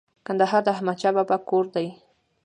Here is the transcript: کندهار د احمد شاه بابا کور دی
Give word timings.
کندهار 0.25 0.61
د 0.65 0.67
احمد 0.75 0.97
شاه 1.01 1.13
بابا 1.17 1.37
کور 1.49 1.65
دی 1.75 1.87